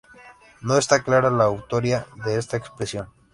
No 0.61 0.79
está 0.79 1.03
clara 1.03 1.29
la 1.29 1.43
autoría 1.43 2.07
de 2.25 2.37
esta 2.37 2.57
expresión. 2.57 3.09